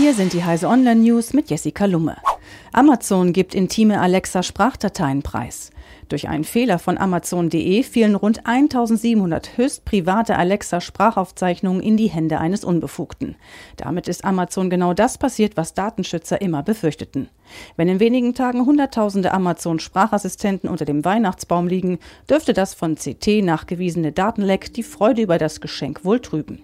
Hier 0.00 0.14
sind 0.14 0.32
die 0.32 0.44
Heise 0.44 0.66
Online 0.66 0.98
News 0.98 1.34
mit 1.34 1.50
Jessica 1.50 1.84
Lumme. 1.84 2.16
Amazon 2.72 3.34
gibt 3.34 3.54
intime 3.54 4.00
Alexa 4.00 4.42
Sprachdateien 4.42 5.22
preis. 5.22 5.72
Durch 6.08 6.26
einen 6.26 6.44
Fehler 6.44 6.78
von 6.78 6.96
Amazon.de 6.96 7.82
fielen 7.82 8.14
rund 8.14 8.46
1700 8.46 9.58
höchst 9.58 9.84
private 9.84 10.38
Alexa-Sprachaufzeichnungen 10.38 11.82
in 11.82 11.98
die 11.98 12.08
Hände 12.08 12.38
eines 12.38 12.64
Unbefugten. 12.64 13.36
Damit 13.76 14.08
ist 14.08 14.24
Amazon 14.24 14.70
genau 14.70 14.94
das 14.94 15.18
passiert, 15.18 15.58
was 15.58 15.74
Datenschützer 15.74 16.40
immer 16.40 16.62
befürchteten. 16.62 17.28
Wenn 17.76 17.88
in 17.88 18.00
wenigen 18.00 18.34
Tagen 18.34 18.64
Hunderttausende 18.64 19.32
Amazon-Sprachassistenten 19.32 20.70
unter 20.70 20.86
dem 20.86 21.04
Weihnachtsbaum 21.04 21.68
liegen, 21.68 21.98
dürfte 22.28 22.54
das 22.54 22.72
von 22.72 22.94
CT 22.94 23.42
nachgewiesene 23.42 24.12
Datenleck 24.12 24.72
die 24.72 24.82
Freude 24.82 25.20
über 25.20 25.36
das 25.36 25.60
Geschenk 25.60 26.06
wohl 26.06 26.20
trüben. 26.20 26.62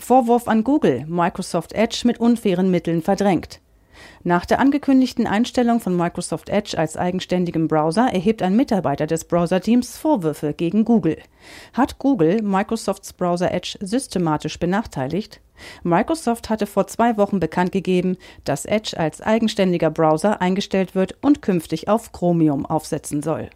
Vorwurf 0.00 0.48
an 0.48 0.64
Google, 0.64 1.04
Microsoft 1.06 1.72
Edge 1.72 2.02
mit 2.04 2.18
unfairen 2.18 2.70
Mitteln 2.70 3.02
verdrängt. 3.02 3.60
Nach 4.22 4.44
der 4.44 4.60
angekündigten 4.60 5.26
Einstellung 5.26 5.80
von 5.80 5.96
Microsoft 5.96 6.48
Edge 6.48 6.76
als 6.76 6.96
eigenständigem 6.96 7.68
Browser 7.68 8.08
erhebt 8.12 8.42
ein 8.42 8.56
Mitarbeiter 8.56 9.06
des 9.06 9.24
Browser-Teams 9.24 9.96
Vorwürfe 9.96 10.52
gegen 10.52 10.84
Google. 10.84 11.18
Hat 11.72 11.98
Google 11.98 12.42
Microsofts 12.42 13.12
Browser 13.12 13.52
Edge 13.52 13.76
systematisch 13.80 14.58
benachteiligt? 14.58 15.40
Microsoft 15.82 16.50
hatte 16.50 16.66
vor 16.66 16.86
zwei 16.86 17.16
Wochen 17.16 17.40
bekannt 17.40 17.72
gegeben, 17.72 18.16
dass 18.44 18.64
Edge 18.64 18.98
als 18.98 19.20
eigenständiger 19.20 19.90
Browser 19.90 20.40
eingestellt 20.40 20.94
wird 20.94 21.16
und 21.20 21.42
künftig 21.42 21.88
auf 21.88 22.12
Chromium 22.12 22.66
aufsetzen 22.66 23.22
soll. 23.22 23.50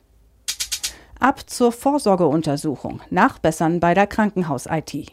Ab 1.18 1.48
zur 1.48 1.73
Vorsorgeuntersuchung. 1.73 3.01
Nachbessern 3.09 3.80
bei 3.80 3.95
der 3.95 4.06
Krankenhaus-IT. 4.06 5.12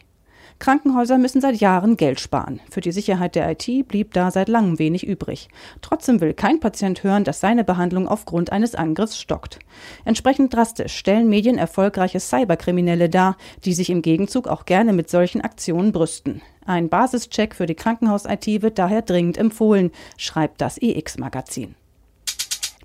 Krankenhäuser 0.58 1.18
müssen 1.18 1.40
seit 1.40 1.56
Jahren 1.56 1.96
Geld 1.96 2.20
sparen. 2.20 2.60
Für 2.70 2.80
die 2.80 2.92
Sicherheit 2.92 3.34
der 3.34 3.50
IT 3.50 3.88
blieb 3.88 4.12
da 4.12 4.30
seit 4.30 4.48
langem 4.48 4.78
wenig 4.78 5.06
übrig. 5.06 5.48
Trotzdem 5.80 6.20
will 6.20 6.34
kein 6.34 6.60
Patient 6.60 7.02
hören, 7.02 7.24
dass 7.24 7.40
seine 7.40 7.64
Behandlung 7.64 8.08
aufgrund 8.08 8.52
eines 8.52 8.74
Angriffs 8.74 9.18
stockt. 9.18 9.58
Entsprechend 10.04 10.54
drastisch 10.54 10.94
stellen 10.94 11.28
Medien 11.28 11.58
erfolgreiche 11.58 12.20
Cyberkriminelle 12.20 13.08
dar, 13.08 13.36
die 13.64 13.74
sich 13.74 13.90
im 13.90 14.02
Gegenzug 14.02 14.48
auch 14.48 14.64
gerne 14.64 14.92
mit 14.92 15.10
solchen 15.10 15.40
Aktionen 15.40 15.92
brüsten. 15.92 16.42
Ein 16.64 16.88
Basischeck 16.88 17.54
für 17.54 17.66
die 17.66 17.74
Krankenhaus-IT 17.74 18.62
wird 18.62 18.78
daher 18.78 19.02
dringend 19.02 19.36
empfohlen, 19.36 19.90
schreibt 20.16 20.60
das 20.60 20.78
EX-Magazin. 20.80 21.74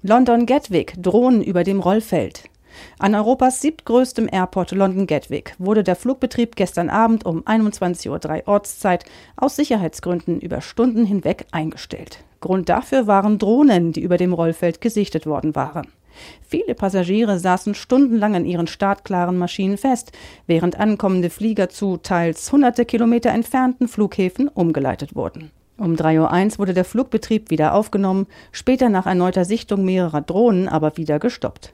London 0.01 0.45
Gatwick, 0.45 0.93
Drohnen 1.01 1.41
über 1.43 1.63
dem 1.63 1.79
Rollfeld. 1.79 2.43
An 2.99 3.15
Europas 3.15 3.61
siebtgrößtem 3.61 4.27
Airport 4.31 4.71
London 4.71 5.07
Gatwick 5.07 5.55
wurde 5.57 5.83
der 5.83 5.95
Flugbetrieb 5.95 6.55
gestern 6.55 6.89
Abend 6.89 7.25
um 7.25 7.43
21.03 7.43 8.07
Uhr 8.09 8.47
Ortszeit 8.47 9.05
aus 9.35 9.55
Sicherheitsgründen 9.55 10.39
über 10.39 10.61
Stunden 10.61 11.05
hinweg 11.05 11.45
eingestellt. 11.51 12.23
Grund 12.39 12.69
dafür 12.69 13.07
waren 13.07 13.39
Drohnen, 13.39 13.91
die 13.93 14.01
über 14.01 14.17
dem 14.17 14.33
Rollfeld 14.33 14.81
gesichtet 14.81 15.25
worden 15.25 15.55
waren. 15.55 15.87
Viele 16.47 16.75
Passagiere 16.75 17.39
saßen 17.39 17.75
stundenlang 17.75 18.35
an 18.35 18.45
ihren 18.45 18.67
startklaren 18.67 19.37
Maschinen 19.37 19.77
fest, 19.77 20.11
während 20.47 20.79
ankommende 20.79 21.29
Flieger 21.29 21.69
zu 21.69 21.97
teils 21.97 22.51
hunderte 22.51 22.85
Kilometer 22.85 23.29
entfernten 23.29 23.87
Flughäfen 23.87 24.47
umgeleitet 24.47 25.15
wurden. 25.15 25.51
Um 25.77 25.93
3.01 25.93 26.53
Uhr 26.53 26.59
wurde 26.59 26.73
der 26.73 26.85
Flugbetrieb 26.85 27.51
wieder 27.51 27.73
aufgenommen, 27.73 28.25
später 28.51 28.89
nach 28.89 29.05
erneuter 29.05 29.45
Sichtung 29.45 29.85
mehrerer 29.85 30.21
Drohnen 30.21 30.67
aber 30.67 30.97
wieder 30.97 31.19
gestoppt. 31.19 31.73